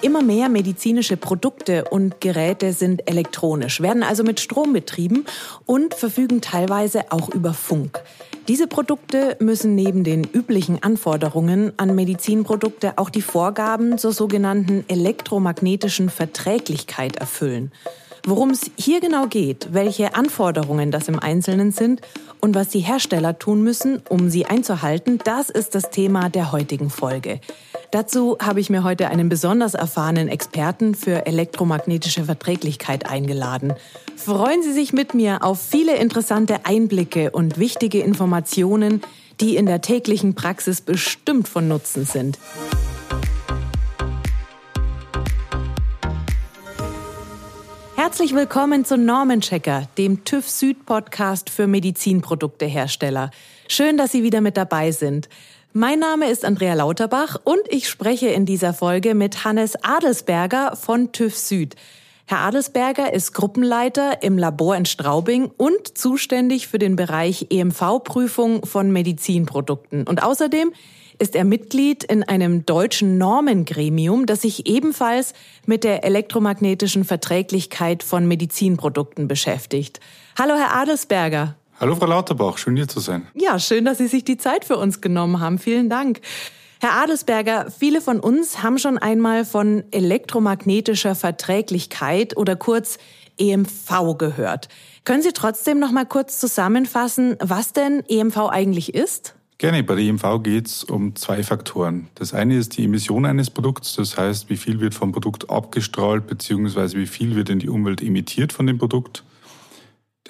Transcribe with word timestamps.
Immer 0.00 0.22
mehr 0.22 0.48
medizinische 0.48 1.18
Produkte 1.18 1.84
und 1.84 2.20
Geräte 2.20 2.72
sind 2.72 3.08
elektronisch, 3.08 3.82
werden 3.82 4.02
also 4.02 4.24
mit 4.24 4.40
Strom 4.40 4.72
betrieben 4.72 5.26
und 5.66 5.94
verfügen 5.94 6.40
teilweise 6.40 7.12
auch 7.12 7.28
über 7.28 7.52
Funk. 7.52 8.02
Diese 8.48 8.66
Produkte 8.66 9.36
müssen 9.38 9.74
neben 9.74 10.02
den 10.02 10.24
üblichen 10.24 10.82
Anforderungen 10.82 11.72
an 11.76 11.94
Medizinprodukte 11.94 12.96
auch 12.96 13.10
die 13.10 13.20
Vorgaben 13.22 13.98
zur 13.98 14.12
sogenannten 14.12 14.84
elektromagnetischen 14.88 16.08
Verträglichkeit 16.08 17.16
erfüllen. 17.16 17.70
Worum 18.26 18.50
es 18.50 18.70
hier 18.76 19.00
genau 19.00 19.26
geht, 19.26 19.68
welche 19.72 20.14
Anforderungen 20.14 20.90
das 20.90 21.08
im 21.08 21.18
Einzelnen 21.18 21.70
sind 21.70 22.00
und 22.40 22.54
was 22.54 22.68
die 22.68 22.80
Hersteller 22.80 23.38
tun 23.38 23.62
müssen, 23.62 24.02
um 24.08 24.30
sie 24.30 24.46
einzuhalten, 24.46 25.18
das 25.24 25.50
ist 25.50 25.74
das 25.74 25.90
Thema 25.90 26.28
der 26.30 26.52
heutigen 26.52 26.90
Folge. 26.90 27.40
Dazu 27.92 28.38
habe 28.40 28.60
ich 28.60 28.70
mir 28.70 28.84
heute 28.84 29.08
einen 29.08 29.28
besonders 29.28 29.74
erfahrenen 29.74 30.28
Experten 30.28 30.94
für 30.94 31.26
elektromagnetische 31.26 32.24
Verträglichkeit 32.24 33.10
eingeladen. 33.10 33.74
Freuen 34.14 34.62
Sie 34.62 34.72
sich 34.72 34.92
mit 34.92 35.12
mir 35.12 35.42
auf 35.42 35.60
viele 35.60 35.96
interessante 35.96 36.66
Einblicke 36.66 37.32
und 37.32 37.58
wichtige 37.58 37.98
Informationen, 37.98 39.02
die 39.40 39.56
in 39.56 39.66
der 39.66 39.80
täglichen 39.80 40.36
Praxis 40.36 40.80
bestimmt 40.80 41.48
von 41.48 41.66
Nutzen 41.66 42.04
sind. 42.04 42.38
Herzlich 47.96 48.36
willkommen 48.36 48.84
zu 48.84 48.96
Normenchecker, 48.96 49.88
dem 49.98 50.24
TÜV 50.24 50.48
Süd 50.48 50.86
Podcast 50.86 51.50
für 51.50 51.66
Medizinproduktehersteller. 51.66 53.32
Schön, 53.68 53.96
dass 53.96 54.12
Sie 54.12 54.22
wieder 54.22 54.40
mit 54.40 54.56
dabei 54.56 54.92
sind. 54.92 55.28
Mein 55.72 56.00
Name 56.00 56.28
ist 56.28 56.44
Andrea 56.44 56.74
Lauterbach 56.74 57.36
und 57.44 57.60
ich 57.68 57.88
spreche 57.88 58.26
in 58.26 58.44
dieser 58.44 58.74
Folge 58.74 59.14
mit 59.14 59.44
Hannes 59.44 59.76
Adelsberger 59.84 60.74
von 60.74 61.12
TÜV 61.12 61.36
Süd. 61.36 61.76
Herr 62.26 62.40
Adelsberger 62.40 63.12
ist 63.12 63.34
Gruppenleiter 63.34 64.20
im 64.24 64.36
Labor 64.36 64.74
in 64.74 64.84
Straubing 64.84 65.48
und 65.56 65.96
zuständig 65.96 66.66
für 66.66 66.80
den 66.80 66.96
Bereich 66.96 67.46
EMV-Prüfung 67.50 68.66
von 68.66 68.90
Medizinprodukten. 68.90 70.08
Und 70.08 70.24
außerdem 70.24 70.72
ist 71.20 71.36
er 71.36 71.44
Mitglied 71.44 72.02
in 72.02 72.24
einem 72.24 72.66
deutschen 72.66 73.16
Normengremium, 73.16 74.26
das 74.26 74.42
sich 74.42 74.66
ebenfalls 74.66 75.34
mit 75.66 75.84
der 75.84 76.02
elektromagnetischen 76.02 77.04
Verträglichkeit 77.04 78.02
von 78.02 78.26
Medizinprodukten 78.26 79.28
beschäftigt. 79.28 80.00
Hallo, 80.36 80.54
Herr 80.56 80.74
Adelsberger. 80.74 81.54
Hallo, 81.80 81.96
Frau 81.96 82.04
Lauterbach. 82.04 82.58
Schön, 82.58 82.76
hier 82.76 82.88
zu 82.88 83.00
sein. 83.00 83.26
Ja, 83.32 83.58
schön, 83.58 83.86
dass 83.86 83.96
Sie 83.96 84.06
sich 84.06 84.22
die 84.22 84.36
Zeit 84.36 84.66
für 84.66 84.76
uns 84.76 85.00
genommen 85.00 85.40
haben. 85.40 85.58
Vielen 85.58 85.88
Dank. 85.88 86.20
Herr 86.78 86.92
Adelsberger, 87.02 87.70
viele 87.70 88.02
von 88.02 88.20
uns 88.20 88.62
haben 88.62 88.78
schon 88.78 88.98
einmal 88.98 89.46
von 89.46 89.84
elektromagnetischer 89.90 91.14
Verträglichkeit 91.14 92.36
oder 92.36 92.54
kurz 92.54 92.98
EMV 93.38 94.18
gehört. 94.18 94.68
Können 95.04 95.22
Sie 95.22 95.32
trotzdem 95.32 95.78
noch 95.78 95.90
mal 95.90 96.04
kurz 96.04 96.38
zusammenfassen, 96.38 97.36
was 97.40 97.72
denn 97.72 98.04
EMV 98.06 98.36
eigentlich 98.50 98.94
ist? 98.94 99.34
Gerne. 99.56 99.82
Bei 99.82 99.94
der 99.94 100.04
EMV 100.04 100.42
geht 100.42 100.66
es 100.66 100.84
um 100.84 101.16
zwei 101.16 101.42
Faktoren. 101.42 102.08
Das 102.14 102.34
eine 102.34 102.56
ist 102.56 102.76
die 102.76 102.84
Emission 102.84 103.24
eines 103.24 103.48
Produkts, 103.48 103.94
das 103.96 104.18
heißt, 104.18 104.50
wie 104.50 104.58
viel 104.58 104.80
wird 104.80 104.92
vom 104.92 105.12
Produkt 105.12 105.48
abgestrahlt, 105.48 106.26
beziehungsweise 106.26 106.98
wie 106.98 107.06
viel 107.06 107.36
wird 107.36 107.48
in 107.48 107.58
die 107.58 107.70
Umwelt 107.70 108.02
emittiert 108.02 108.52
von 108.52 108.66
dem 108.66 108.76
Produkt. 108.76 109.24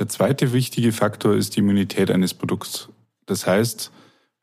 Der 0.01 0.09
zweite 0.09 0.55
wichtige 0.55 0.93
Faktor 0.93 1.37
ist 1.37 1.55
die 1.55 1.61
Immunität 1.61 2.11
eines 2.11 2.33
Produkts. 2.33 2.89
Das 3.27 3.47
heißt, 3.47 3.93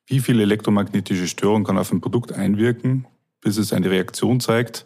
wie 0.05 0.19
viel 0.19 0.39
elektromagnetische 0.39 1.27
Störung 1.27 1.63
kann 1.63 1.79
auf 1.79 1.91
ein 1.91 1.99
Produkt 1.99 2.31
einwirken, 2.31 3.07
bis 3.41 3.57
es 3.57 3.73
eine 3.73 3.89
Reaktion 3.89 4.39
zeigt 4.39 4.85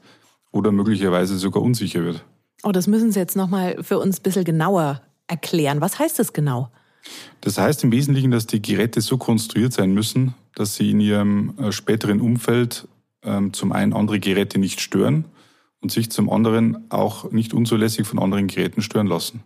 oder 0.50 0.72
möglicherweise 0.72 1.38
sogar 1.38 1.62
unsicher 1.62 2.06
wird. 2.06 2.24
Oh, 2.64 2.72
das 2.72 2.88
müssen 2.88 3.12
Sie 3.12 3.20
jetzt 3.20 3.36
nochmal 3.36 3.84
für 3.84 4.00
uns 4.00 4.20
ein 4.20 4.24
bisschen 4.24 4.46
genauer 4.46 5.02
erklären. 5.28 5.82
Was 5.82 6.00
heißt 6.00 6.18
das 6.18 6.32
genau? 6.32 6.72
Das 7.42 7.58
heißt 7.58 7.84
im 7.84 7.92
Wesentlichen, 7.92 8.32
dass 8.32 8.48
die 8.48 8.62
Geräte 8.62 9.02
so 9.02 9.18
konstruiert 9.18 9.74
sein 9.74 9.94
müssen, 9.94 10.36
dass 10.56 10.76
sie 10.78 10.92
in 10.92 11.02
ihrem 11.02 11.54
äh, 11.60 11.74
späteren 11.74 12.22
Umfeld 12.22 12.88
ähm, 13.24 13.52
zum 13.52 13.74
einen 13.74 13.92
andere 13.92 14.22
Geräte 14.22 14.58
nicht 14.58 14.80
stören 14.80 15.26
und 15.82 15.92
sich 15.92 16.12
zum 16.12 16.30
anderen 16.30 16.90
auch 16.90 17.30
nicht 17.30 17.54
unzulässig 17.54 18.08
von 18.08 18.20
anderen 18.20 18.48
Geräten 18.48 18.82
stören 18.82 19.08
lassen. 19.08 19.44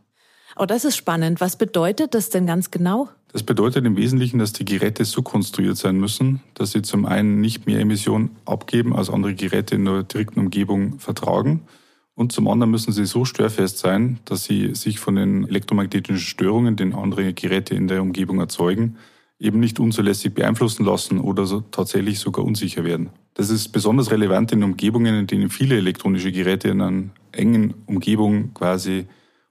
Oh, 0.57 0.65
das 0.65 0.85
ist 0.85 0.95
spannend. 0.95 1.41
Was 1.41 1.57
bedeutet 1.57 2.13
das 2.13 2.29
denn 2.29 2.45
ganz 2.45 2.71
genau? 2.71 3.09
Das 3.31 3.43
bedeutet 3.43 3.85
im 3.85 3.97
Wesentlichen, 3.97 4.39
dass 4.39 4.53
die 4.53 4.63
Geräte 4.63 5.03
so 5.03 5.21
konstruiert 5.21 5.75
sein 5.75 5.97
müssen, 5.97 6.41
dass 6.53 6.71
sie 6.71 6.81
zum 6.81 7.05
einen 7.05 7.41
nicht 7.41 7.65
mehr 7.65 7.79
Emissionen 7.79 8.31
abgeben, 8.45 8.95
als 8.95 9.09
andere 9.09 9.35
Geräte 9.35 9.75
in 9.75 9.85
der 9.85 10.03
direkten 10.03 10.39
Umgebung 10.39 10.99
vertragen 10.99 11.67
und 12.15 12.31
zum 12.31 12.47
anderen 12.47 12.71
müssen 12.71 12.93
sie 12.93 13.05
so 13.05 13.25
störfest 13.25 13.77
sein, 13.77 14.19
dass 14.25 14.45
sie 14.45 14.73
sich 14.73 14.99
von 14.99 15.15
den 15.15 15.47
elektromagnetischen 15.47 16.17
Störungen, 16.17 16.77
die 16.77 16.93
andere 16.93 17.33
Geräte 17.33 17.75
in 17.75 17.89
der 17.89 18.01
Umgebung 18.01 18.39
erzeugen, 18.39 18.95
eben 19.37 19.59
nicht 19.59 19.81
unzulässig 19.81 20.33
beeinflussen 20.33 20.85
lassen 20.85 21.19
oder 21.19 21.45
so 21.45 21.59
tatsächlich 21.59 22.19
sogar 22.19 22.45
unsicher 22.45 22.85
werden. 22.85 23.09
Das 23.33 23.49
ist 23.49 23.69
besonders 23.73 24.11
relevant 24.11 24.53
in 24.53 24.63
Umgebungen, 24.63 25.13
in 25.13 25.27
denen 25.27 25.49
viele 25.49 25.75
elektronische 25.75 26.31
Geräte 26.31 26.69
in 26.69 26.81
einer 26.81 27.09
engen 27.33 27.73
Umgebung 27.85 28.53
quasi 28.53 29.07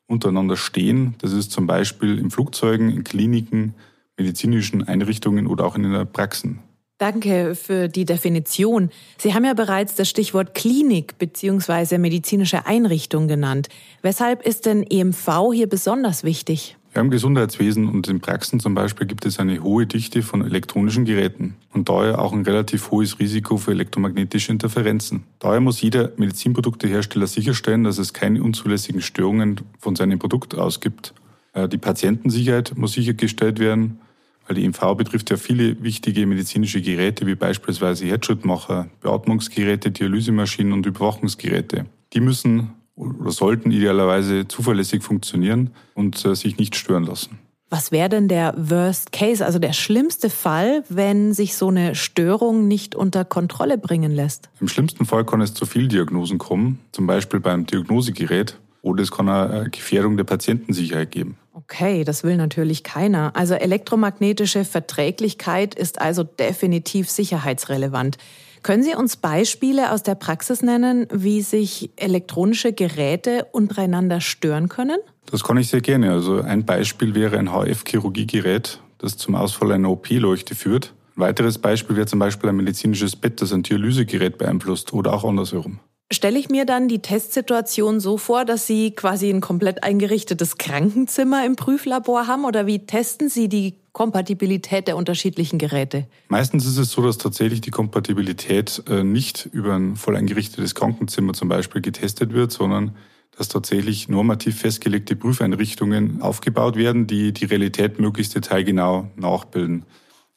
untereinander 0.06 0.56
stehen. 0.56 1.14
Das 1.18 1.32
ist 1.32 1.52
zum 1.52 1.66
Beispiel 1.66 2.18
in 2.18 2.30
Flugzeugen, 2.30 2.90
in 2.90 3.04
Kliniken, 3.04 3.74
medizinischen 4.16 4.86
Einrichtungen 4.86 5.46
oder 5.46 5.64
auch 5.64 5.76
in 5.76 5.82
den 5.82 6.12
Praxen. 6.12 6.60
Danke 6.98 7.56
für 7.56 7.88
die 7.88 8.04
Definition. 8.04 8.90
Sie 9.18 9.34
haben 9.34 9.44
ja 9.44 9.54
bereits 9.54 9.96
das 9.96 10.08
Stichwort 10.08 10.54
Klinik 10.54 11.18
bzw. 11.18 11.98
medizinische 11.98 12.66
Einrichtung 12.66 13.26
genannt. 13.26 13.68
Weshalb 14.02 14.46
ist 14.46 14.66
denn 14.66 14.84
EMV 14.84 15.52
hier 15.52 15.68
besonders 15.68 16.22
wichtig? 16.22 16.76
Ja, 16.94 17.00
Im 17.00 17.10
Gesundheitswesen 17.10 17.88
und 17.88 18.06
in 18.06 18.20
Praxen 18.20 18.60
zum 18.60 18.74
Beispiel 18.74 19.06
gibt 19.06 19.26
es 19.26 19.40
eine 19.40 19.62
hohe 19.62 19.86
Dichte 19.86 20.22
von 20.22 20.44
elektronischen 20.44 21.04
Geräten 21.04 21.56
und 21.72 21.88
daher 21.88 22.20
auch 22.20 22.32
ein 22.32 22.42
relativ 22.42 22.92
hohes 22.92 23.18
Risiko 23.18 23.56
für 23.56 23.72
elektromagnetische 23.72 24.52
Interferenzen. 24.52 25.24
Daher 25.40 25.60
muss 25.60 25.80
jeder 25.80 26.12
Medizinproduktehersteller 26.16 27.26
sicherstellen, 27.26 27.82
dass 27.82 27.98
es 27.98 28.12
keine 28.12 28.42
unzulässigen 28.42 29.00
Störungen 29.00 29.60
von 29.80 29.96
seinem 29.96 30.20
Produkt 30.20 30.54
ausgibt. 30.54 31.14
Äh, 31.52 31.68
die 31.68 31.78
Patientensicherheit 31.78 32.74
muss 32.76 32.92
sichergestellt 32.92 33.58
werden 33.58 33.98
weil 34.46 34.56
die 34.56 34.68
MV 34.68 34.94
betrifft 34.96 35.30
ja 35.30 35.36
viele 35.36 35.82
wichtige 35.82 36.26
medizinische 36.26 36.82
Geräte, 36.82 37.26
wie 37.26 37.34
beispielsweise 37.34 38.06
Herzschrittmacher, 38.06 38.88
Beatmungsgeräte, 39.00 39.90
Dialysemaschinen 39.90 40.72
und 40.72 40.86
Überwachungsgeräte. 40.86 41.86
Die 42.12 42.20
müssen 42.20 42.72
oder 42.96 43.30
sollten 43.30 43.70
idealerweise 43.70 44.46
zuverlässig 44.46 45.02
funktionieren 45.02 45.70
und 45.94 46.24
äh, 46.24 46.34
sich 46.34 46.58
nicht 46.58 46.76
stören 46.76 47.04
lassen. 47.04 47.38
Was 47.70 47.90
wäre 47.90 48.08
denn 48.08 48.28
der 48.28 48.54
Worst 48.56 49.10
Case, 49.10 49.44
also 49.44 49.58
der 49.58 49.72
schlimmste 49.72 50.30
Fall, 50.30 50.84
wenn 50.88 51.32
sich 51.32 51.56
so 51.56 51.68
eine 51.68 51.94
Störung 51.96 52.68
nicht 52.68 52.94
unter 52.94 53.24
Kontrolle 53.24 53.78
bringen 53.78 54.12
lässt? 54.12 54.48
Im 54.60 54.68
schlimmsten 54.68 55.06
Fall 55.06 55.24
kann 55.24 55.40
es 55.40 55.54
zu 55.54 55.66
Fehldiagnosen 55.66 56.38
kommen, 56.38 56.78
zum 56.92 57.06
Beispiel 57.06 57.40
beim 57.40 57.66
Diagnosegerät, 57.66 58.60
oder 58.82 59.02
es 59.02 59.10
kann 59.10 59.28
eine 59.28 59.70
Gefährdung 59.70 60.16
der 60.16 60.24
Patientensicherheit 60.24 61.10
geben. 61.10 61.36
Okay, 61.54 62.04
das 62.04 62.22
will 62.22 62.36
natürlich 62.36 62.84
keiner. 62.84 63.34
Also 63.34 63.54
elektromagnetische 63.54 64.64
Verträglichkeit 64.64 65.74
ist 65.74 66.00
also 66.00 66.22
definitiv 66.22 67.08
sicherheitsrelevant. 67.08 68.18
Können 68.64 68.82
Sie 68.82 68.94
uns 68.94 69.18
Beispiele 69.18 69.92
aus 69.92 70.02
der 70.02 70.14
Praxis 70.14 70.62
nennen, 70.62 71.06
wie 71.12 71.42
sich 71.42 71.90
elektronische 71.96 72.72
Geräte 72.72 73.46
untereinander 73.52 74.22
stören 74.22 74.70
können? 74.70 74.96
Das 75.30 75.44
kann 75.44 75.58
ich 75.58 75.68
sehr 75.68 75.82
gerne. 75.82 76.10
Also 76.10 76.40
ein 76.40 76.64
Beispiel 76.64 77.14
wäre 77.14 77.38
ein 77.38 77.50
HF-Chirurgiegerät, 77.50 78.80
das 78.96 79.18
zum 79.18 79.34
Ausfall 79.34 79.72
einer 79.72 79.90
OP-Leuchte 79.90 80.54
führt. 80.54 80.94
Ein 81.14 81.20
weiteres 81.20 81.58
Beispiel 81.58 81.96
wäre 81.96 82.06
zum 82.06 82.18
Beispiel 82.18 82.48
ein 82.48 82.56
medizinisches 82.56 83.16
Bett, 83.16 83.42
das 83.42 83.52
ein 83.52 83.64
Dialysegerät 83.64 84.38
beeinflusst 84.38 84.94
oder 84.94 85.12
auch 85.12 85.24
andersherum 85.24 85.78
stelle 86.12 86.38
ich 86.38 86.48
mir 86.48 86.64
dann 86.64 86.86
die 86.86 87.00
Testsituation 87.00 87.98
so 87.98 88.18
vor, 88.18 88.44
dass 88.44 88.66
Sie 88.66 88.92
quasi 88.92 89.30
ein 89.30 89.40
komplett 89.40 89.82
eingerichtetes 89.82 90.58
Krankenzimmer 90.58 91.44
im 91.44 91.56
Prüflabor 91.56 92.26
haben 92.26 92.44
oder 92.44 92.66
wie 92.66 92.86
testen 92.86 93.28
Sie 93.28 93.48
die 93.48 93.74
Kompatibilität 93.94 94.88
der 94.88 94.96
unterschiedlichen 94.96 95.56
Geräte? 95.56 96.08
Meistens 96.28 96.66
ist 96.66 96.78
es 96.78 96.90
so, 96.90 97.00
dass 97.00 97.16
tatsächlich 97.16 97.60
die 97.60 97.70
Kompatibilität 97.70 98.82
äh, 98.90 99.04
nicht 99.04 99.48
über 99.52 99.74
ein 99.74 99.94
voll 99.94 100.16
eingerichtetes 100.16 100.74
Krankenzimmer 100.74 101.32
zum 101.32 101.48
Beispiel 101.48 101.80
getestet 101.80 102.32
wird, 102.34 102.50
sondern 102.50 102.96
dass 103.38 103.48
tatsächlich 103.48 104.08
normativ 104.08 104.58
festgelegte 104.58 105.14
Prüfeinrichtungen 105.14 106.22
aufgebaut 106.22 106.74
werden, 106.74 107.06
die 107.06 107.32
die 107.32 107.44
Realität 107.44 108.00
möglichst 108.00 108.34
detailgenau 108.34 109.10
nachbilden. 109.14 109.86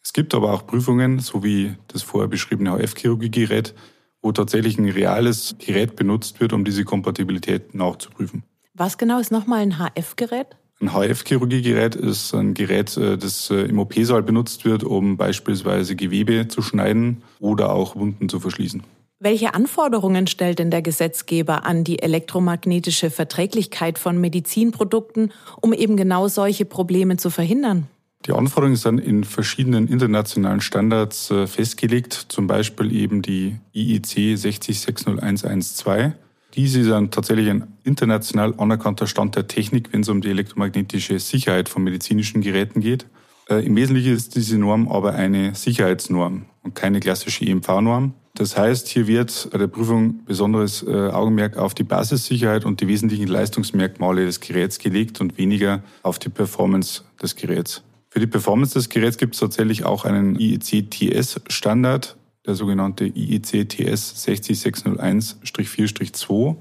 Es 0.03 0.13
gibt 0.13 0.35
aber 0.35 0.53
auch 0.53 0.67
Prüfungen, 0.67 1.19
so 1.19 1.43
wie 1.43 1.75
das 1.87 2.03
vorher 2.03 2.27
beschriebene 2.27 2.71
HF-Chirurgiegerät, 2.71 3.73
wo 4.21 4.31
tatsächlich 4.31 4.77
ein 4.77 4.87
reales 4.87 5.55
Gerät 5.57 5.95
benutzt 5.95 6.39
wird, 6.39 6.53
um 6.53 6.63
diese 6.63 6.85
Kompatibilität 6.85 7.73
nachzuprüfen. 7.73 8.43
Was 8.75 8.99
genau 8.99 9.19
ist 9.19 9.31
nochmal 9.31 9.61
ein 9.61 9.79
HF-Gerät? 9.79 10.57
Ein 10.79 10.89
HF-Chirurgiegerät 10.89 11.95
ist 11.95 12.35
ein 12.35 12.53
Gerät, 12.53 12.95
äh, 12.97 13.17
das 13.17 13.49
äh, 13.49 13.63
im 13.63 13.79
OP-Saal 13.79 14.21
benutzt 14.21 14.63
wird, 14.63 14.83
um 14.83 15.17
beispielsweise 15.17 15.95
Gewebe 15.95 16.47
zu 16.47 16.61
schneiden 16.61 17.23
oder 17.39 17.71
auch 17.71 17.95
Wunden 17.95 18.29
zu 18.29 18.39
verschließen. 18.39 18.83
Welche 19.19 19.55
Anforderungen 19.55 20.27
stellt 20.27 20.59
denn 20.59 20.69
der 20.69 20.83
Gesetzgeber 20.83 21.65
an 21.65 21.83
die 21.83 22.03
elektromagnetische 22.03 23.09
Verträglichkeit 23.09 23.97
von 23.97 24.21
Medizinprodukten, 24.21 25.31
um 25.59 25.73
eben 25.73 25.97
genau 25.97 26.27
solche 26.27 26.65
Probleme 26.65 27.17
zu 27.17 27.31
verhindern? 27.31 27.87
Die 28.27 28.31
Anforderungen 28.31 28.75
sind 28.75 28.99
in 28.99 29.23
verschiedenen 29.23 29.87
internationalen 29.87 30.61
Standards 30.61 31.31
äh, 31.31 31.47
festgelegt, 31.47 32.13
zum 32.29 32.45
Beispiel 32.45 32.93
eben 32.93 33.23
die 33.23 33.55
IEC 33.73 34.37
6060112. 34.37 36.13
Diese 36.57 36.83
sind 36.83 37.13
tatsächlich 37.13 37.51
ein 37.51 37.67
international 37.83 38.55
anerkannter 38.57 39.05
Stand 39.05 39.35
der 39.35 39.47
Technik, 39.47 39.93
wenn 39.93 40.01
es 40.01 40.09
um 40.09 40.21
die 40.21 40.29
elektromagnetische 40.29 41.19
Sicherheit 41.19 41.69
von 41.69 41.83
medizinischen 41.83 42.41
Geräten 42.41 42.81
geht. 42.81 43.05
Äh, 43.47 43.63
Im 43.63 43.75
Wesentlichen 43.75 44.13
ist 44.13 44.35
diese 44.35 44.57
Norm 44.57 44.89
aber 44.89 45.13
eine 45.13 45.53
Sicherheitsnorm 45.53 46.45
und 46.63 46.73
keine 46.73 46.99
klassische 46.99 47.45
EMV-Norm. 47.45 48.15
Das 48.33 48.57
heißt, 48.57 48.87
hier 48.87 49.05
wird 49.05 49.49
bei 49.51 49.59
der 49.59 49.67
Prüfung 49.67 50.25
besonderes 50.25 50.81
äh, 50.81 51.09
Augenmerk 51.09 51.57
auf 51.57 51.75
die 51.75 51.83
Basissicherheit 51.83 52.65
und 52.65 52.81
die 52.81 52.87
wesentlichen 52.87 53.27
Leistungsmerkmale 53.27 54.25
des 54.25 54.39
Geräts 54.39 54.79
gelegt 54.79 55.21
und 55.21 55.37
weniger 55.37 55.83
auf 56.01 56.17
die 56.17 56.29
Performance 56.29 57.03
des 57.21 57.35
Geräts. 57.35 57.83
Für 58.09 58.19
die 58.19 58.27
Performance 58.27 58.73
des 58.73 58.89
Geräts 58.89 59.17
gibt 59.17 59.35
es 59.35 59.41
tatsächlich 59.41 59.85
auch 59.85 60.05
einen 60.05 60.39
IEC-TS-Standard, 60.39 62.17
der 62.47 62.55
sogenannte 62.55 63.05
IEC-TS 63.05 64.25
60601-4-2. 64.27 66.55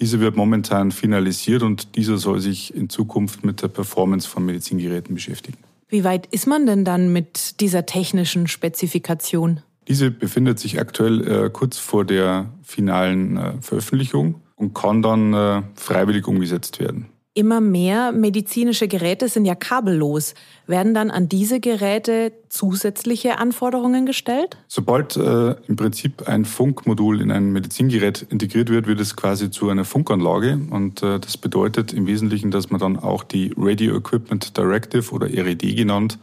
Dieser 0.00 0.20
wird 0.20 0.36
momentan 0.36 0.92
finalisiert 0.92 1.62
und 1.62 1.96
dieser 1.96 2.18
soll 2.18 2.40
sich 2.40 2.74
in 2.74 2.88
Zukunft 2.88 3.44
mit 3.44 3.60
der 3.62 3.68
Performance 3.68 4.28
von 4.28 4.46
Medizingeräten 4.46 5.14
beschäftigen. 5.14 5.58
Wie 5.88 6.04
weit 6.04 6.26
ist 6.26 6.46
man 6.46 6.66
denn 6.66 6.84
dann 6.84 7.12
mit 7.12 7.60
dieser 7.60 7.86
technischen 7.86 8.46
Spezifikation? 8.46 9.62
Diese 9.88 10.10
befindet 10.10 10.58
sich 10.58 10.80
aktuell 10.80 11.46
äh, 11.46 11.50
kurz 11.50 11.78
vor 11.78 12.04
der 12.04 12.50
finalen 12.62 13.36
äh, 13.36 13.52
Veröffentlichung 13.60 14.40
und 14.56 14.74
kann 14.74 15.00
dann 15.00 15.32
äh, 15.32 15.62
freiwillig 15.74 16.26
umgesetzt 16.26 16.80
werden. 16.80 17.06
Immer 17.36 17.60
mehr 17.60 18.12
medizinische 18.12 18.88
Geräte 18.88 19.28
sind 19.28 19.44
ja 19.44 19.54
kabellos. 19.54 20.32
Werden 20.66 20.94
dann 20.94 21.10
an 21.10 21.28
diese 21.28 21.60
Geräte 21.60 22.32
zusätzliche 22.48 23.36
Anforderungen 23.36 24.06
gestellt? 24.06 24.56
Sobald 24.68 25.18
äh, 25.18 25.54
im 25.68 25.76
Prinzip 25.76 26.26
ein 26.26 26.46
Funkmodul 26.46 27.20
in 27.20 27.30
ein 27.30 27.52
Medizingerät 27.52 28.26
integriert 28.30 28.70
wird, 28.70 28.86
wird 28.86 29.00
es 29.00 29.16
quasi 29.16 29.50
zu 29.50 29.68
einer 29.68 29.84
Funkanlage. 29.84 30.58
Und 30.70 31.02
äh, 31.02 31.20
das 31.20 31.36
bedeutet 31.36 31.92
im 31.92 32.06
Wesentlichen, 32.06 32.50
dass 32.50 32.70
man 32.70 32.80
dann 32.80 32.98
auch 32.98 33.22
die 33.22 33.52
Radio 33.54 33.98
Equipment 33.98 34.56
Directive 34.56 35.12
oder 35.12 35.26
RED 35.26 35.76
genannt 35.76 36.18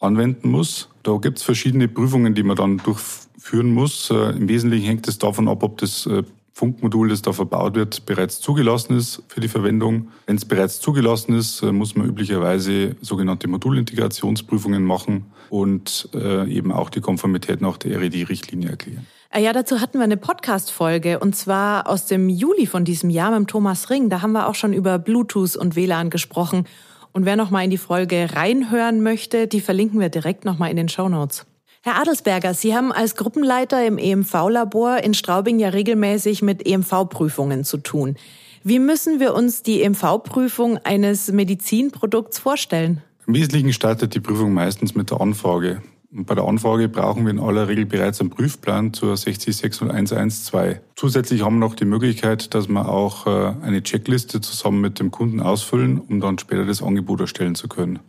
anwenden 0.00 0.50
muss. 0.50 0.90
Da 1.02 1.16
gibt 1.16 1.38
es 1.38 1.44
verschiedene 1.44 1.88
Prüfungen, 1.88 2.34
die 2.34 2.42
man 2.42 2.56
dann 2.56 2.76
durchführen 2.76 3.72
muss. 3.72 4.10
Äh, 4.10 4.36
Im 4.36 4.50
Wesentlichen 4.50 4.84
hängt 4.84 5.08
es 5.08 5.16
davon 5.16 5.48
ab, 5.48 5.62
ob 5.62 5.78
das 5.78 6.04
äh, 6.04 6.24
Funkmodul, 6.58 7.08
das 7.08 7.22
da 7.22 7.32
verbaut 7.32 7.76
wird, 7.76 8.04
bereits 8.04 8.40
zugelassen 8.40 8.96
ist 8.96 9.22
für 9.28 9.40
die 9.40 9.46
Verwendung. 9.46 10.08
Wenn 10.26 10.34
es 10.34 10.44
bereits 10.44 10.80
zugelassen 10.80 11.34
ist, 11.34 11.62
äh, 11.62 11.70
muss 11.70 11.94
man 11.94 12.08
üblicherweise 12.08 12.96
sogenannte 13.00 13.46
Modulintegrationsprüfungen 13.46 14.82
machen 14.82 15.26
und 15.50 16.10
eben 16.12 16.72
auch 16.72 16.90
die 16.90 17.00
Konformität 17.00 17.62
nach 17.62 17.78
der 17.78 17.98
RED-Richtlinie 17.98 18.68
erklären. 18.68 19.06
Ja, 19.34 19.52
dazu 19.52 19.80
hatten 19.80 19.98
wir 19.98 20.04
eine 20.04 20.16
Podcast-Folge 20.16 21.20
und 21.20 21.36
zwar 21.36 21.88
aus 21.88 22.06
dem 22.06 22.28
Juli 22.28 22.66
von 22.66 22.84
diesem 22.84 23.08
Jahr 23.08 23.38
mit 23.38 23.48
Thomas 23.48 23.88
Ring. 23.88 24.10
Da 24.10 24.20
haben 24.20 24.32
wir 24.32 24.48
auch 24.48 24.54
schon 24.54 24.74
über 24.74 24.98
Bluetooth 24.98 25.56
und 25.56 25.76
WLAN 25.76 26.10
gesprochen. 26.10 26.66
Und 27.12 27.24
wer 27.24 27.36
noch 27.36 27.50
mal 27.50 27.62
in 27.62 27.70
die 27.70 27.78
Folge 27.78 28.28
reinhören 28.34 29.02
möchte, 29.02 29.46
die 29.46 29.60
verlinken 29.60 30.00
wir 30.00 30.08
direkt 30.08 30.44
noch 30.44 30.58
mal 30.58 30.70
in 30.70 30.76
den 30.76 30.88
Show 30.88 31.08
Notes. 31.08 31.46
Herr 31.82 32.00
Adelsberger, 32.00 32.54
Sie 32.54 32.74
haben 32.74 32.90
als 32.90 33.14
Gruppenleiter 33.14 33.86
im 33.86 33.98
EMV-Labor 33.98 34.98
in 34.98 35.14
Straubing 35.14 35.60
ja 35.60 35.68
regelmäßig 35.68 36.42
mit 36.42 36.66
EMV-Prüfungen 36.66 37.62
zu 37.64 37.78
tun. 37.78 38.16
Wie 38.64 38.80
müssen 38.80 39.20
wir 39.20 39.34
uns 39.34 39.62
die 39.62 39.82
EMV-Prüfung 39.82 40.78
eines 40.78 41.30
Medizinprodukts 41.30 42.40
vorstellen? 42.40 43.02
Im 43.26 43.34
Wesentlichen 43.34 43.72
startet 43.72 44.14
die 44.14 44.20
Prüfung 44.20 44.52
meistens 44.52 44.96
mit 44.96 45.10
der 45.10 45.20
Anfrage. 45.20 45.80
Und 46.10 46.26
bei 46.26 46.34
der 46.34 46.44
Anfrage 46.44 46.88
brauchen 46.88 47.24
wir 47.24 47.30
in 47.30 47.38
aller 47.38 47.68
Regel 47.68 47.86
bereits 47.86 48.20
einen 48.20 48.30
Prüfplan 48.30 48.92
zur 48.92 49.14
6060112. 49.14 50.80
Zusätzlich 50.96 51.44
haben 51.44 51.58
wir 51.58 51.68
noch 51.68 51.74
die 51.74 51.84
Möglichkeit, 51.84 52.54
dass 52.54 52.68
wir 52.68 52.88
auch 52.88 53.26
äh, 53.26 53.54
eine 53.62 53.82
Checkliste 53.82 54.40
zusammen 54.40 54.80
mit 54.80 54.98
dem 54.98 55.10
Kunden 55.10 55.40
ausfüllen, 55.40 56.00
um 56.00 56.20
dann 56.20 56.38
später 56.38 56.64
das 56.64 56.82
Angebot 56.82 57.20
erstellen 57.20 57.54
zu 57.54 57.68
können. 57.68 58.00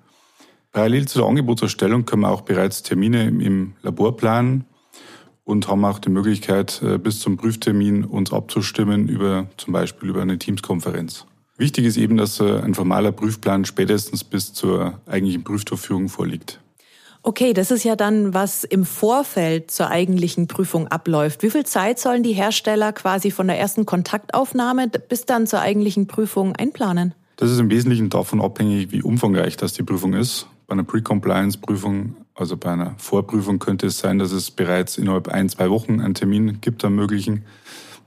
Parallel 0.71 1.07
zu 1.07 1.19
der 1.19 1.27
Angebotserstellung 1.27 2.05
können 2.05 2.21
wir 2.21 2.29
auch 2.29 2.41
bereits 2.41 2.83
Termine 2.83 3.27
im 3.27 3.73
Labor 3.81 4.15
planen 4.15 4.65
und 5.43 5.67
haben 5.67 5.83
auch 5.83 5.97
die 5.97 6.09
Möglichkeit, 6.09 6.81
äh, 6.83 6.99
bis 6.99 7.19
zum 7.19 7.37
Prüftermin 7.37 8.03
uns 8.05 8.31
abzustimmen 8.31 9.09
über 9.09 9.47
zum 9.57 9.73
Beispiel 9.73 10.09
über 10.09 10.21
eine 10.21 10.37
Teamskonferenz. 10.37 11.25
Wichtig 11.57 11.85
ist 11.85 11.97
eben, 11.97 12.17
dass 12.17 12.39
äh, 12.39 12.61
ein 12.61 12.75
formaler 12.75 13.11
Prüfplan 13.11 13.65
spätestens 13.65 14.23
bis 14.23 14.53
zur 14.53 15.01
eigentlichen 15.07 15.43
Prüfdurchführung 15.43 16.07
vorliegt. 16.07 16.61
Okay, 17.21 17.53
das 17.53 17.69
ist 17.71 17.83
ja 17.83 17.97
dann, 17.97 18.33
was 18.33 18.63
im 18.63 18.85
Vorfeld 18.85 19.71
zur 19.71 19.89
eigentlichen 19.89 20.47
Prüfung 20.47 20.87
abläuft. 20.87 21.43
Wie 21.43 21.49
viel 21.49 21.65
Zeit 21.65 21.99
sollen 21.99 22.23
die 22.23 22.31
Hersteller 22.31 22.93
quasi 22.93 23.31
von 23.31 23.47
der 23.47 23.59
ersten 23.59 23.85
Kontaktaufnahme 23.85 24.87
bis 24.87 25.25
dann 25.25 25.45
zur 25.47 25.59
eigentlichen 25.59 26.07
Prüfung 26.07 26.55
einplanen? 26.55 27.13
Das 27.35 27.51
ist 27.51 27.59
im 27.59 27.69
Wesentlichen 27.69 28.09
davon 28.09 28.39
abhängig, 28.39 28.91
wie 28.91 29.01
umfangreich 29.01 29.57
das 29.57 29.73
die 29.73 29.83
Prüfung 29.83 30.13
ist. 30.13 30.47
Bei 30.69 30.73
einer 30.73 30.83
Pre-Compliance-Prüfung, 30.83 32.15
also 32.35 32.55
bei 32.55 32.69
einer 32.69 32.93
Vorprüfung, 32.99 33.57
könnte 33.57 33.87
es 33.87 33.97
sein, 33.97 34.19
dass 34.19 34.31
es 34.31 34.51
bereits 34.51 34.99
innerhalb 34.99 35.27
ein, 35.27 35.49
zwei 35.49 35.71
Wochen 35.71 35.99
einen 35.99 36.13
Termin 36.13 36.61
gibt, 36.61 36.85
am 36.85 36.93
möglichen. 36.93 37.43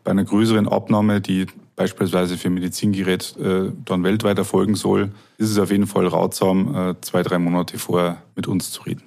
Bei 0.05 0.12
einer 0.12 0.23
größeren 0.23 0.69
Abnahme, 0.69 1.20
die 1.20 1.47
beispielsweise 1.75 2.38
für 2.38 2.50
Medizingerät 2.50 3.37
äh, 3.37 3.73
dann 3.85 4.05
weltweit 4.05 4.38
erfolgen 4.38 4.76
soll, 4.76 5.11
ist 5.38 5.50
es 5.50 5.59
auf 5.59 5.73
jeden 5.73 5.88
Fall 5.88 6.06
ratsam, 6.06 6.73
äh, 6.73 6.94
zwei, 7.00 7.25
drei 7.25 7.41
Monate 7.41 7.79
vorher 7.79 8.23
mit 8.37 8.47
uns 8.47 8.70
zu 8.70 8.82
reden. 8.82 9.03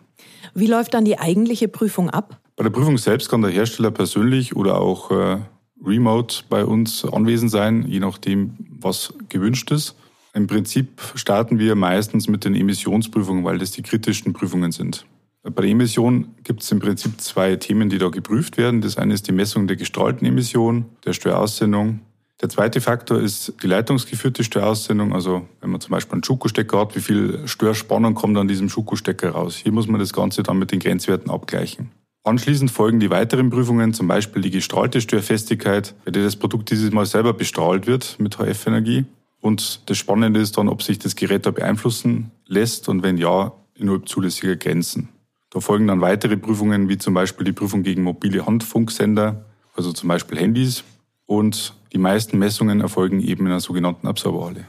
Wie 0.54 0.68
läuft 0.68 0.94
dann 0.94 1.06
die 1.06 1.18
eigentliche 1.18 1.70
Prüfung 1.70 2.10
ab? 2.10 2.42
Bei 2.58 2.64
der 2.64 2.72
Prüfung 2.72 2.98
selbst 2.98 3.30
kann 3.30 3.42
der 3.42 3.52
Hersteller 3.52 3.92
persönlich 3.92 4.54
oder 4.58 4.82
auch 4.82 5.12
äh, 5.12 5.38
remote 5.82 6.44
bei 6.50 6.66
uns 6.66 7.06
anwesend 7.06 7.52
sein, 7.52 7.86
je 7.88 8.02
nachdem, 8.02 8.58
was 8.82 9.14
gewünscht 9.30 9.72
ist. 9.72 9.96
Im 10.36 10.46
Prinzip 10.48 11.02
starten 11.16 11.58
wir 11.58 11.74
meistens 11.76 12.28
mit 12.28 12.46
den 12.46 12.54
Emissionsprüfungen, 12.54 13.44
weil 13.44 13.58
das 13.58 13.72
die 13.72 13.82
kritischsten 13.82 14.34
Prüfungen 14.34 14.72
sind. 14.72 15.06
Bei 15.42 15.62
der 15.62 15.72
Emission 15.72 16.36
gibt 16.44 16.62
es 16.62 16.72
im 16.72 16.80
Prinzip 16.80 17.20
zwei 17.22 17.56
Themen, 17.56 17.90
die 17.90 17.98
da 17.98 18.10
geprüft 18.10 18.58
werden. 18.58 18.82
Das 18.82 18.98
eine 18.98 19.14
ist 19.14 19.28
die 19.28 19.32
Messung 19.32 19.68
der 19.68 19.78
gestrahlten 19.78 20.28
Emission, 20.28 20.86
der 21.06 21.14
Störaussendung 21.14 22.02
der 22.42 22.50
zweite 22.50 22.82
Faktor 22.82 23.22
ist 23.22 23.54
die 23.64 23.68
leitungsgeführte 23.68 24.44
Störaussendung. 24.44 25.14
Also 25.14 25.48
wenn 25.62 25.70
man 25.70 25.80
zum 25.80 25.92
Beispiel 25.92 26.14
einen 26.14 26.24
Schuko-Stecker 26.24 26.80
hat, 26.80 26.96
wie 26.96 27.00
viel 27.00 27.48
Störspannung 27.48 28.14
kommt 28.14 28.38
an 28.38 28.48
diesem 28.48 28.68
Schuko-Stecker 28.70 29.30
raus? 29.30 29.56
Hier 29.56 29.72
muss 29.72 29.88
man 29.88 30.00
das 30.00 30.12
Ganze 30.12 30.44
dann 30.44 30.60
mit 30.60 30.72
den 30.72 30.80
Grenzwerten 30.80 31.32
abgleichen. 31.32 31.92
Anschließend 32.24 32.72
folgen 32.72 33.00
die 33.00 33.10
weiteren 33.10 33.52
Prüfungen, 33.52 33.94
zum 33.94 34.08
Beispiel 34.08 34.42
die 34.42 34.52
gestrahlte 34.52 35.00
Störfestigkeit, 35.00 35.94
bei 36.04 36.12
der 36.12 36.24
das 36.24 36.36
Produkt 36.36 36.72
dieses 36.72 36.92
Mal 36.92 37.06
selber 37.06 37.34
bestrahlt 37.34 37.88
wird 37.88 38.18
mit 38.20 38.38
HF-Energie. 38.38 39.06
Und 39.46 39.88
das 39.92 40.00
Spannende 40.00 40.40
ist 40.40 40.58
dann, 40.58 40.68
ob 40.68 40.82
sich 40.82 40.98
das 40.98 41.16
Gerät 41.16 41.46
da 41.46 41.52
beeinflussen 41.52 42.32
lässt 42.48 42.90
und 42.90 43.04
wenn 43.04 43.16
ja, 43.20 43.52
innerhalb 43.76 44.10
zulässiger 44.10 44.56
Grenzen. 44.56 45.10
Da 45.52 45.60
folgen 45.60 45.86
dann 45.86 46.02
weitere 46.02 46.36
Prüfungen, 46.36 46.90
wie 46.90 46.98
zum 46.98 47.14
Beispiel 47.14 47.46
die 47.46 47.52
Prüfung 47.52 47.84
gegen 47.84 48.02
mobile 48.02 48.48
Handfunksender, 48.48 49.46
also 49.76 49.94
zum 49.94 50.10
Beispiel 50.10 50.40
Handys, 50.40 50.84
und 51.28 51.76
die 51.94 52.00
meisten 52.00 52.40
Messungen 52.40 52.82
erfolgen 52.82 53.22
eben 53.22 53.46
in 53.46 53.52
einer 53.52 53.60
sogenannten 53.60 54.08
Absorberhalle. 54.08 54.66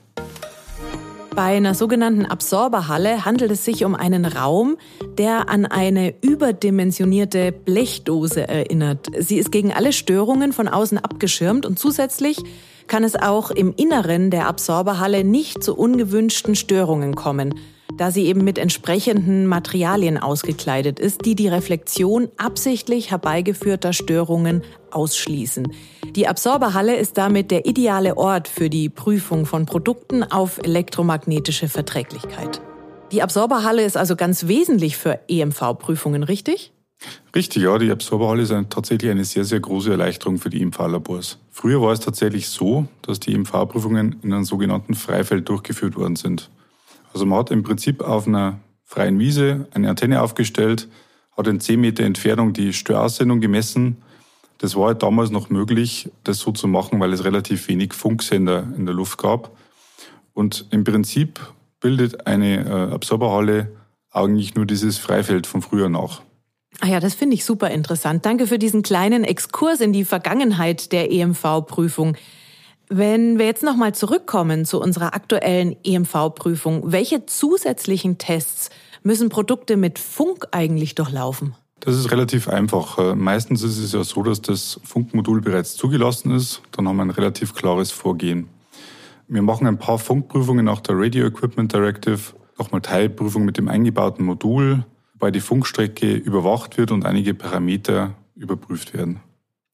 Bei 1.35 1.57
einer 1.57 1.75
sogenannten 1.75 2.27
Absorberhalle 2.27 3.25
handelt 3.25 3.53
es 3.53 3.65
sich 3.65 3.83
um 3.83 3.95
einen 3.95 4.27
Raum, 4.27 4.77
der 5.17 5.49
an 5.49 5.65
eine 5.65 6.15
überdimensionierte 6.23 7.51
Blechdose 7.51 8.47
erinnert. 8.47 9.09
Sie 9.19 9.39
ist 9.39 9.51
gegen 9.53 9.73
alle 9.73 9.95
Störungen 9.95 10.53
von 10.53 10.69
außen 10.69 10.99
abgeschirmt 10.99 11.65
und 11.65 11.79
zusätzlich 11.79 12.43
kann 12.87 13.05
es 13.05 13.17
auch 13.17 13.51
im 13.51 13.75
Inneren 13.77 14.31
der 14.31 14.47
Absorberhalle 14.47 15.25
nicht 15.25 15.63
zu 15.63 15.77
ungewünschten 15.77 16.55
Störungen 16.55 17.15
kommen 17.15 17.55
da 17.97 18.11
sie 18.11 18.27
eben 18.27 18.45
mit 18.45 18.59
entsprechenden 18.59 19.47
Materialien 19.47 20.19
ausgekleidet 20.19 20.99
ist, 20.99 21.25
die 21.25 21.35
die 21.35 21.49
Reflexion 21.49 22.29
absichtlich 22.37 23.11
herbeigeführter 23.11 23.93
Störungen 23.93 24.63
ausschließen. 24.91 25.73
Die 26.15 26.29
Absorberhalle 26.29 26.97
ist 26.97 27.19
damit 27.19 27.51
der 27.51 27.67
ideale 27.67 28.17
Ort 28.17 28.49
für 28.49 28.71
die 28.71 28.89
Prüfung 28.89 29.47
von 29.47 29.67
Produkten 29.67 30.23
auf 30.23 30.59
elektromagnetische 30.59 31.69
Verträglichkeit. 31.69 32.61
Die 33.13 33.23
Absorberhalle 33.23 33.85
ist 33.85 33.97
also 33.97 34.17
ganz 34.17 34.47
wesentlich 34.49 34.97
für 34.97 35.21
EMV-Prüfungen, 35.29 36.23
richtig? 36.23 36.73
Richtig, 37.35 37.63
ja. 37.63 37.77
Die 37.79 37.91
Absorberhalle 37.91 38.43
ist 38.43 38.53
eine, 38.53 38.69
tatsächlich 38.69 39.11
eine 39.11 39.25
sehr, 39.25 39.45
sehr 39.45 39.61
große 39.61 39.91
Erleichterung 39.91 40.39
für 40.39 40.51
die 40.51 40.63
EMV-Labors. 40.63 41.39
Früher 41.51 41.81
war 41.83 41.93
es 41.93 42.01
tatsächlich 42.01 42.49
so, 42.49 42.87
dass 43.03 43.21
die 43.21 43.35
EMV-Prüfungen 43.35 44.17
in 44.23 44.33
einem 44.33 44.45
sogenannten 44.45 44.95
Freifeld 44.95 45.49
durchgeführt 45.49 45.97
worden 45.97 46.17
sind. 46.17 46.51
Also 47.13 47.27
man 47.27 47.39
hat 47.39 47.51
im 47.51 47.63
Prinzip 47.63 48.03
auf 48.03 48.27
einer 48.27 48.61
freien 48.85 49.19
Wiese 49.19 49.69
eine 49.73 49.91
Antenne 49.91 50.23
aufgestellt, 50.23 50.89
hat 51.37 51.47
in 51.47 51.61
10 51.61 51.81
Meter 51.81 52.05
Entfernung 52.05 52.53
die 52.53 52.73
Störaussendung 52.73 53.41
gemessen, 53.41 53.99
Das 54.59 54.75
war 54.75 54.87
halt 54.87 55.03
damals 55.03 55.31
noch 55.31 55.51
möglich, 55.51 56.11
das 56.25 56.39
so 56.39 56.51
zu 56.51 56.67
machen, 56.67 56.99
weil 56.99 57.13
es 57.13 57.25
relativ 57.25 57.69
wenig 57.69 57.93
Funksender 57.93 58.67
in 58.77 58.87
der 58.87 58.95
Luft 58.95 59.19
gab. 59.19 59.51
Und 60.33 60.67
im 60.71 60.83
Prinzip 60.83 61.41
bildet 61.81 62.27
eine 62.27 62.65
äh, 62.65 62.95
Absorberhalle 62.95 63.77
eigentlich 64.11 64.55
nur 64.55 64.65
dieses 64.65 64.97
Freifeld 64.97 65.47
von 65.47 65.61
früher 65.61 65.91
nach. 65.91 66.23
Ah 66.81 66.89
ja, 66.89 67.01
das 67.01 67.15
finde 67.15 67.35
ich 67.35 67.45
super 67.45 67.71
interessant. 67.71 68.27
Danke 68.27 68.47
für 68.47 68.59
diesen 68.59 68.83
kleinen 68.83 69.25
Exkurs 69.25 69.81
in 69.81 69.93
die 69.93 70.05
Vergangenheit 70.05 70.93
der 70.93 71.11
EMV-Prüfung. 71.11 72.17
Wenn 72.89 73.39
wir 73.39 73.47
jetzt 73.47 73.63
nochmal 73.63 73.95
zurückkommen 73.95 74.65
zu 74.65 74.81
unserer 74.81 75.15
aktuellen 75.15 75.77
EMV-Prüfung, 75.83 76.93
welche 76.93 77.27
zusätzlichen 77.27 78.19
Tests 78.19 78.71
müssen 79.03 79.29
Produkte 79.29 79.77
mit 79.77 79.99
Funk 79.99 80.47
eigentlich 80.53 80.95
durchlaufen? 80.95 81.55
Das 81.81 81.97
ist 81.97 82.11
relativ 82.11 82.49
einfach. 82.49 82.99
Äh, 82.99 83.15
meistens 83.15 83.63
ist 83.63 83.79
es 83.79 83.93
ja 83.93 84.05
so, 84.05 84.23
dass 84.23 84.41
das 84.41 84.81
Funkmodul 84.85 85.41
bereits 85.41 85.77
zugelassen 85.77 86.33
ist. 86.33 86.63
Dann 86.73 86.89
haben 86.89 86.97
wir 86.97 87.05
ein 87.05 87.11
relativ 87.11 87.55
klares 87.55 87.91
Vorgehen. 87.91 88.49
Wir 89.29 89.43
machen 89.43 89.67
ein 89.67 89.79
paar 89.79 89.99
Funkprüfungen 89.99 90.65
nach 90.65 90.81
der 90.81 90.97
Radio 90.99 91.27
Equipment 91.27 91.73
Directive, 91.73 92.35
nochmal 92.59 92.81
Teilprüfungen 92.81 93.45
mit 93.45 93.59
dem 93.59 93.69
eingebauten 93.69 94.25
Modul, 94.25 94.85
wobei 95.17 95.31
die 95.31 95.41
Funkstrecke 95.41 96.15
überwacht 96.15 96.77
wird 96.77 96.91
und 96.91 97.07
einige 97.07 97.33
Parameter 97.33 98.15
überprüft 98.35 98.93
werden. 98.95 99.21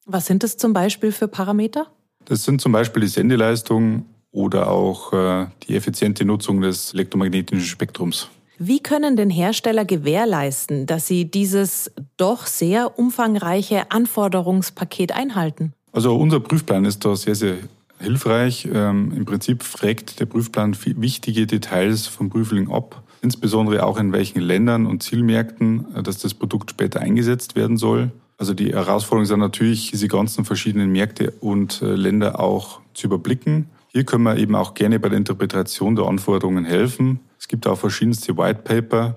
Was 0.06 0.26
sind 0.26 0.42
das 0.42 0.56
zum 0.56 0.72
Beispiel 0.72 1.12
für 1.12 1.28
Parameter? 1.28 1.86
Das 2.24 2.44
sind 2.44 2.60
zum 2.60 2.72
Beispiel 2.72 3.02
die 3.02 3.08
Sendeleistung 3.08 4.06
oder 4.30 4.70
auch 4.70 5.12
äh, 5.12 5.46
die 5.64 5.74
effiziente 5.74 6.24
Nutzung 6.24 6.60
des 6.60 6.94
elektromagnetischen 6.94 7.64
Spektrums. 7.64 8.28
Wie 8.58 8.80
können 8.80 9.16
denn 9.16 9.30
Hersteller 9.30 9.84
gewährleisten, 9.84 10.86
dass 10.86 11.08
sie 11.08 11.24
dieses 11.24 11.90
doch 12.16 12.46
sehr 12.46 12.98
umfangreiche 12.98 13.90
Anforderungspaket 13.90 15.12
einhalten? 15.12 15.72
Also 15.90 16.16
unser 16.16 16.38
Prüfplan 16.38 16.84
ist 16.84 17.04
da 17.04 17.16
sehr, 17.16 17.34
sehr 17.34 17.56
hilfreich. 17.98 18.68
Ähm, 18.72 19.12
Im 19.16 19.24
Prinzip 19.24 19.64
fragt 19.64 20.20
der 20.20 20.26
Prüfplan 20.26 20.76
wichtige 20.84 21.46
Details 21.46 22.06
vom 22.06 22.30
Prüfling 22.30 22.70
ab, 22.70 23.02
insbesondere 23.22 23.86
auch 23.86 23.98
in 23.98 24.12
welchen 24.12 24.42
Ländern 24.42 24.84
und 24.84 25.02
Zielmärkten, 25.02 25.86
äh, 25.94 26.02
dass 26.02 26.18
das 26.18 26.34
Produkt 26.34 26.70
später 26.70 27.00
eingesetzt 27.00 27.56
werden 27.56 27.78
soll. 27.78 28.10
Also 28.36 28.54
die 28.54 28.72
Herausforderung 28.72 29.22
ist 29.22 29.36
natürlich, 29.36 29.92
diese 29.92 30.08
ganzen 30.08 30.44
verschiedenen 30.44 30.90
Märkte 30.90 31.32
und 31.40 31.80
äh, 31.80 31.94
Länder 31.94 32.40
auch 32.40 32.80
zu 32.92 33.06
überblicken. 33.06 33.66
Hier 33.88 34.04
können 34.04 34.24
wir 34.24 34.36
eben 34.36 34.54
auch 34.54 34.74
gerne 34.74 34.98
bei 34.98 35.08
der 35.08 35.18
Interpretation 35.18 35.96
der 35.96 36.06
Anforderungen 36.06 36.64
helfen. 36.64 37.20
Es 37.38 37.46
gibt 37.46 37.66
auch 37.66 37.78
verschiedenste 37.78 38.36
White 38.36 38.62
Paper 38.64 39.16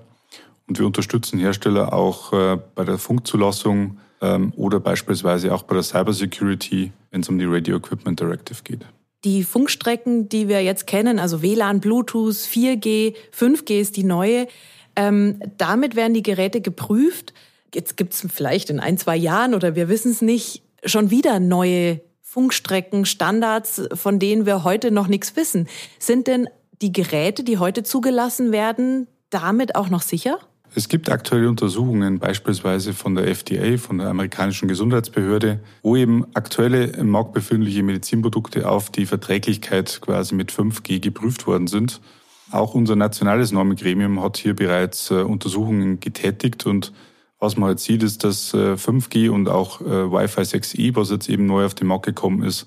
und 0.68 0.78
wir 0.78 0.86
unterstützen 0.86 1.38
Hersteller 1.38 1.92
auch 1.92 2.32
äh, 2.32 2.58
bei 2.74 2.84
der 2.84 2.98
Funkzulassung 2.98 3.98
ähm, 4.20 4.52
oder 4.56 4.80
beispielsweise 4.80 5.52
auch 5.54 5.62
bei 5.62 5.74
der 5.74 5.82
Cybersecurity, 5.82 6.92
wenn 7.10 7.20
es 7.22 7.28
um 7.28 7.38
die 7.38 7.46
Radio 7.46 7.76
Equipment 7.76 8.20
Directive 8.20 8.62
geht. 8.62 8.86
Die 9.26 9.42
Funkstrecken, 9.42 10.28
die 10.28 10.46
wir 10.46 10.62
jetzt 10.62 10.86
kennen, 10.86 11.18
also 11.18 11.42
WLAN, 11.42 11.80
Bluetooth, 11.80 12.36
4G, 12.36 13.16
5G 13.36 13.80
ist 13.80 13.96
die 13.96 14.04
neue. 14.04 14.46
Ähm, 14.94 15.40
damit 15.58 15.96
werden 15.96 16.14
die 16.14 16.22
Geräte 16.22 16.60
geprüft. 16.60 17.34
Jetzt 17.74 17.96
gibt 17.96 18.14
es 18.14 18.24
vielleicht 18.32 18.70
in 18.70 18.78
ein, 18.78 18.98
zwei 18.98 19.16
Jahren 19.16 19.54
oder 19.54 19.74
wir 19.74 19.88
wissen 19.88 20.12
es 20.12 20.22
nicht, 20.22 20.62
schon 20.84 21.10
wieder 21.10 21.40
neue 21.40 22.02
Funkstrecken, 22.22 23.04
Standards, 23.04 23.82
von 23.94 24.20
denen 24.20 24.46
wir 24.46 24.62
heute 24.62 24.92
noch 24.92 25.08
nichts 25.08 25.34
wissen. 25.34 25.66
Sind 25.98 26.28
denn 26.28 26.48
die 26.80 26.92
Geräte, 26.92 27.42
die 27.42 27.58
heute 27.58 27.82
zugelassen 27.82 28.52
werden, 28.52 29.08
damit 29.30 29.74
auch 29.74 29.88
noch 29.88 30.02
sicher? 30.02 30.38
Es 30.76 30.90
gibt 30.90 31.08
aktuelle 31.08 31.48
Untersuchungen, 31.48 32.18
beispielsweise 32.18 32.92
von 32.92 33.14
der 33.14 33.28
FDA, 33.28 33.78
von 33.78 33.96
der 33.96 34.08
amerikanischen 34.08 34.68
Gesundheitsbehörde, 34.68 35.60
wo 35.82 35.96
eben 35.96 36.26
aktuelle 36.34 36.84
im 36.88 37.08
Markt 37.08 37.32
befindliche 37.32 37.82
Medizinprodukte 37.82 38.68
auf 38.68 38.90
die 38.90 39.06
Verträglichkeit 39.06 40.02
quasi 40.02 40.34
mit 40.34 40.52
5G 40.52 41.00
geprüft 41.00 41.46
worden 41.46 41.66
sind. 41.66 42.02
Auch 42.50 42.74
unser 42.74 42.94
nationales 42.94 43.52
Normengremium 43.52 44.22
hat 44.22 44.36
hier 44.36 44.54
bereits 44.54 45.10
äh, 45.10 45.22
Untersuchungen 45.22 45.98
getätigt 45.98 46.66
und 46.66 46.92
was 47.38 47.56
man 47.56 47.68
halt 47.68 47.80
sieht, 47.80 48.02
ist, 48.02 48.22
dass 48.22 48.52
äh, 48.52 48.74
5G 48.74 49.30
und 49.30 49.48
auch 49.48 49.80
äh, 49.80 50.12
Wi-Fi 50.12 50.42
6E, 50.42 50.94
was 50.94 51.08
jetzt 51.08 51.30
eben 51.30 51.46
neu 51.46 51.64
auf 51.64 51.74
den 51.74 51.86
Markt 51.86 52.04
gekommen 52.04 52.42
ist, 52.42 52.66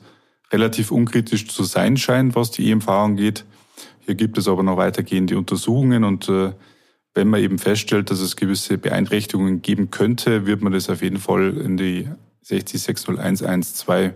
relativ 0.52 0.90
unkritisch 0.90 1.48
zu 1.48 1.64
sein 1.64 1.96
scheint, 1.96 2.36
was 2.36 2.50
die 2.50 2.72
EMV 2.72 2.90
angeht. 2.90 3.46
Hier 4.00 4.16
gibt 4.16 4.40
es 4.40 4.48
aber 4.48 4.64
noch 4.64 4.78
weitergehende 4.78 5.38
Untersuchungen 5.38 6.04
und 6.04 6.28
äh, 6.28 6.54
wenn 7.14 7.28
man 7.28 7.42
eben 7.42 7.58
feststellt, 7.58 8.12
dass 8.12 8.20
es 8.20 8.36
gewisse 8.36 8.78
Beeinträchtigungen 8.78 9.62
geben 9.62 9.92
könnte, 9.92 10.46
wird 10.46 10.62
man 10.62 10.74
das 10.74 10.90
auf 10.90 11.02
jeden 11.02 11.20
Fall 11.20 11.58
in 11.58 11.78
die 11.78 12.08
6060112 12.46 14.14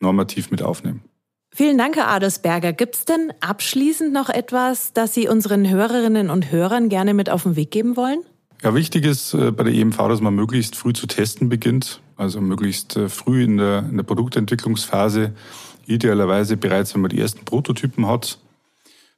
normativ 0.00 0.50
mit 0.50 0.62
aufnehmen. 0.62 1.02
Vielen 1.54 1.76
Dank, 1.76 1.96
Herr 1.96 2.08
Adelsberger. 2.08 2.72
Gibt 2.72 2.96
es 2.96 3.04
denn 3.04 3.32
abschließend 3.40 4.12
noch 4.12 4.30
etwas, 4.30 4.94
das 4.94 5.12
Sie 5.12 5.28
unseren 5.28 5.68
Hörerinnen 5.68 6.30
und 6.30 6.50
Hörern 6.50 6.88
gerne 6.88 7.12
mit 7.12 7.28
auf 7.28 7.42
den 7.42 7.56
Weg 7.56 7.70
geben 7.70 7.96
wollen? 7.96 8.20
Ja, 8.62 8.74
wichtig 8.74 9.04
ist 9.04 9.34
äh, 9.34 9.50
bei 9.50 9.64
der 9.64 9.74
EMV, 9.74 9.96
dass 9.96 10.20
man 10.20 10.34
möglichst 10.34 10.76
früh 10.76 10.92
zu 10.92 11.06
testen 11.06 11.48
beginnt, 11.48 12.00
also 12.16 12.40
möglichst 12.40 12.96
äh, 12.96 13.08
früh 13.08 13.42
in 13.42 13.58
der, 13.58 13.80
in 13.90 13.96
der 13.96 14.04
Produktentwicklungsphase, 14.04 15.32
idealerweise 15.86 16.56
bereits, 16.56 16.94
wenn 16.94 17.02
man 17.02 17.10
die 17.10 17.20
ersten 17.20 17.44
Prototypen 17.44 18.06
hat. 18.06 18.38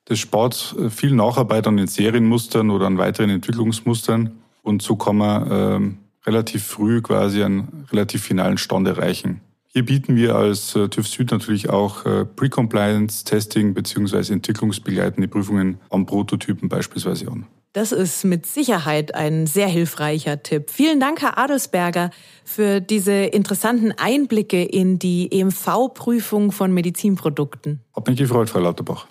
Das 0.06 0.18
spart 0.18 0.74
äh, 0.78 0.90
viel 0.90 1.14
Nacharbeit 1.14 1.66
an 1.66 1.76
den 1.76 1.86
Serienmustern 1.86 2.70
oder 2.70 2.86
an 2.86 2.98
weiteren 2.98 3.30
Entwicklungsmustern. 3.30 4.32
Und 4.62 4.82
so 4.82 4.96
kann 4.96 5.16
man 5.16 5.48
ähm, 5.50 5.98
relativ 6.26 6.64
früh 6.64 7.02
quasi 7.02 7.42
einen 7.42 7.86
relativ 7.90 8.22
finalen 8.22 8.58
Stand 8.58 8.88
erreichen. 8.88 9.40
Hier 9.66 9.84
bieten 9.84 10.14
wir 10.14 10.36
als 10.36 10.76
äh, 10.76 10.88
TÜV 10.88 11.08
Süd 11.08 11.30
natürlich 11.32 11.68
auch 11.68 12.06
äh, 12.06 12.24
Pre-Compliance-Testing 12.24 13.74
beziehungsweise 13.74 14.32
entwicklungsbegleitende 14.32 15.26
Prüfungen 15.26 15.78
an 15.90 16.06
Prototypen 16.06 16.68
beispielsweise 16.68 17.28
an. 17.28 17.46
Das 17.72 17.90
ist 17.90 18.24
mit 18.24 18.46
Sicherheit 18.46 19.16
ein 19.16 19.48
sehr 19.48 19.66
hilfreicher 19.66 20.44
Tipp. 20.44 20.70
Vielen 20.70 21.00
Dank, 21.00 21.22
Herr 21.22 21.38
Adelsberger, 21.38 22.10
für 22.44 22.80
diese 22.80 23.12
interessanten 23.12 23.90
Einblicke 23.90 24.62
in 24.62 25.00
die 25.00 25.28
EMV-Prüfung 25.32 26.52
von 26.52 26.72
Medizinprodukten. 26.72 27.80
Hat 27.96 28.06
mich 28.06 28.16
gefreut, 28.16 28.48
Frau 28.48 28.60
Lauterbach. 28.60 29.08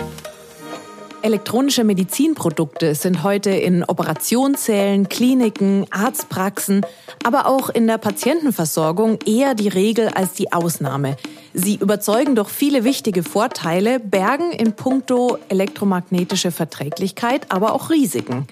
Elektronische 1.24 1.86
Medizinprodukte 1.86 2.96
sind 2.96 3.24
heute 3.24 3.50
in 3.50 3.86
Operationssälen, 3.86 5.08
Kliniken, 5.08 5.86
Arztpraxen, 5.90 6.86
aber 7.24 7.48
auch 7.48 7.70
in 7.70 7.88
der 7.88 7.98
Patientenversorgung 7.98 9.20
eher 9.26 9.56
die 9.56 9.70
Regel 9.70 10.10
als 10.10 10.34
die 10.34 10.52
Ausnahme. 10.52 11.16
Sie 11.54 11.76
überzeugen 11.76 12.36
durch 12.36 12.50
viele 12.50 12.84
wichtige 12.84 13.24
Vorteile, 13.24 14.02
bergen 14.02 14.52
in 14.52 14.74
puncto 14.74 15.38
elektromagnetische 15.48 16.52
Verträglichkeit 16.52 17.46
aber 17.54 17.72
auch 17.72 17.90
Risiken. 17.90 18.46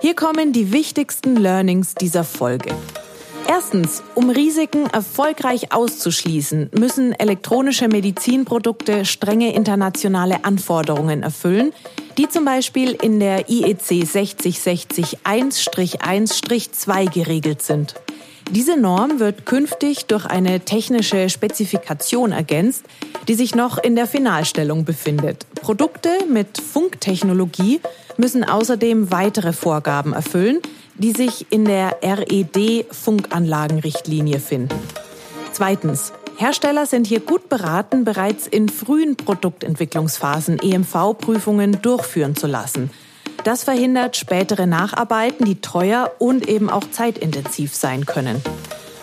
Hier 0.00 0.14
kommen 0.14 0.54
die 0.54 0.72
wichtigsten 0.72 1.36
Learnings 1.36 1.94
dieser 1.94 2.24
Folge. 2.24 2.74
Erstens, 3.46 4.02
um 4.14 4.30
Risiken 4.30 4.86
erfolgreich 4.86 5.72
auszuschließen, 5.72 6.70
müssen 6.74 7.12
elektronische 7.12 7.88
Medizinprodukte 7.88 9.04
strenge 9.04 9.54
internationale 9.54 10.46
Anforderungen 10.46 11.22
erfüllen, 11.22 11.74
die 12.18 12.28
zum 12.28 12.44
Beispiel 12.44 12.92
in 12.92 13.20
der 13.20 13.48
IEC 13.48 14.06
60601 14.06 15.16
1-1-2 15.24 17.12
geregelt 17.12 17.62
sind. 17.62 17.94
Diese 18.50 18.76
Norm 18.76 19.20
wird 19.20 19.46
künftig 19.46 20.04
durch 20.06 20.26
eine 20.26 20.58
technische 20.60 21.30
Spezifikation 21.30 22.32
ergänzt, 22.32 22.84
die 23.26 23.34
sich 23.34 23.54
noch 23.54 23.78
in 23.78 23.96
der 23.96 24.06
Finalstellung 24.06 24.84
befindet. 24.84 25.46
Produkte 25.54 26.10
mit 26.28 26.60
Funktechnologie 26.60 27.80
müssen 28.16 28.44
außerdem 28.44 29.10
weitere 29.10 29.52
Vorgaben 29.52 30.12
erfüllen, 30.12 30.60
die 30.96 31.10
sich 31.12 31.46
in 31.50 31.64
der 31.64 31.98
RED-Funkanlagenrichtlinie 32.02 34.38
finden. 34.40 34.78
Zweitens. 35.52 36.12
Hersteller 36.44 36.84
sind 36.84 37.06
hier 37.06 37.20
gut 37.20 37.48
beraten, 37.48 38.04
bereits 38.04 38.46
in 38.46 38.68
frühen 38.68 39.16
Produktentwicklungsphasen 39.16 40.58
EMV-Prüfungen 40.58 41.80
durchführen 41.80 42.36
zu 42.36 42.46
lassen. 42.46 42.90
Das 43.44 43.64
verhindert 43.64 44.18
spätere 44.18 44.66
Nacharbeiten, 44.66 45.46
die 45.46 45.62
teuer 45.62 46.12
und 46.18 46.46
eben 46.46 46.68
auch 46.68 46.84
zeitintensiv 46.90 47.74
sein 47.74 48.04
können. 48.04 48.42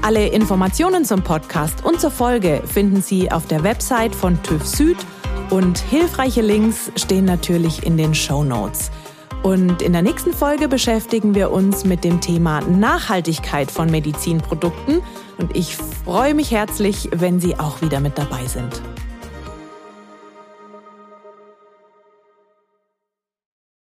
Alle 0.03 0.29
Informationen 0.29 1.07
zum 1.07 1.23
Podcast 1.23 1.83
und 1.83 1.99
zur 1.99 2.11
Folge 2.11 2.63
finden 2.67 3.01
Sie 3.01 3.33
auf 3.33 3.47
der 3.47 3.63
Website 3.63 4.15
von 4.15 4.43
TÜV 4.43 4.67
Süd 4.67 4.99
und 5.49 5.79
hilfreiche 5.79 6.43
Links 6.43 6.93
stehen 6.97 7.25
natürlich 7.25 7.87
in 7.87 7.97
den 7.97 8.15
Show 8.15 8.45
Notes. 8.45 8.91
Und 9.43 9.81
in 9.81 9.95
der 9.95 10.03
nächsten 10.03 10.35
Folge 10.35 10.69
beschäftigen 10.69 11.35
wir 11.35 11.53
uns 11.53 11.87
mit 11.87 12.05
dem 12.05 12.21
Thema 12.21 12.61
Nachhaltigkeit 12.61 13.71
von 13.71 13.91
Medizinprodukten 13.91 15.01
und 15.39 15.57
ich 15.57 15.75
freue 15.75 16.35
mich 16.35 16.51
herzlich, 16.51 17.09
wenn 17.13 17.41
Sie 17.41 17.59
auch 17.59 17.81
wieder 17.81 18.01
mit 18.01 18.19
dabei 18.19 18.45
sind. 18.45 18.83